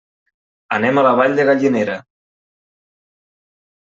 Anem 0.77 0.99
a 0.99 1.03
la 1.07 1.11
Vall 1.19 1.37
de 1.39 1.45
Gallinera. 1.49 1.97